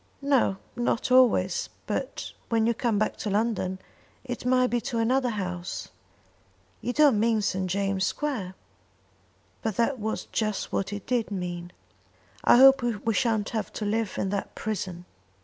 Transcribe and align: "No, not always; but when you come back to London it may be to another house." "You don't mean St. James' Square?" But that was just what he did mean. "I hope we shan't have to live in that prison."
"No, 0.23 0.57
not 0.75 1.11
always; 1.11 1.69
but 1.85 2.33
when 2.49 2.65
you 2.65 2.73
come 2.73 2.97
back 2.97 3.17
to 3.17 3.29
London 3.29 3.77
it 4.23 4.47
may 4.47 4.65
be 4.65 4.81
to 4.81 4.97
another 4.97 5.29
house." 5.29 5.89
"You 6.81 6.91
don't 6.91 7.19
mean 7.19 7.43
St. 7.43 7.67
James' 7.69 8.03
Square?" 8.07 8.55
But 9.61 9.75
that 9.75 9.99
was 9.99 10.25
just 10.31 10.73
what 10.73 10.89
he 10.89 10.97
did 11.05 11.29
mean. 11.29 11.71
"I 12.43 12.57
hope 12.57 12.81
we 12.81 13.13
shan't 13.13 13.49
have 13.49 13.71
to 13.73 13.85
live 13.85 14.17
in 14.17 14.29
that 14.29 14.55
prison." 14.55 15.05